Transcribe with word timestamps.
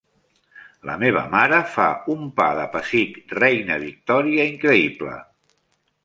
La 0.89 0.93
meva 1.01 1.19
mare 1.33 1.57
fa 1.73 1.85
un 2.13 2.23
pa 2.41 2.47
de 2.59 2.63
pessic 2.75 3.19
Reina 3.43 3.77
Victòria 3.83 4.47
increïble. 4.53 5.19